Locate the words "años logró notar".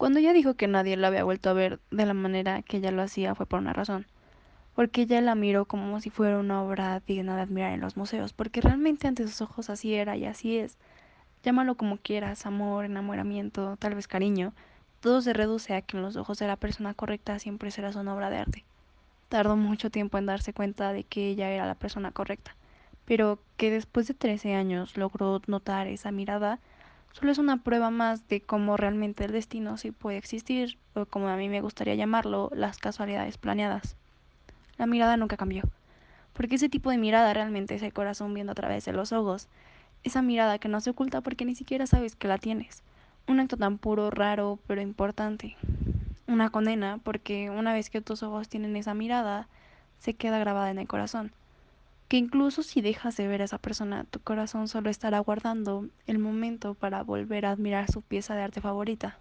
24.54-25.88